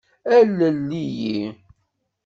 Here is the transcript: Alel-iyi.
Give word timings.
Alel-iyi. 0.37 1.39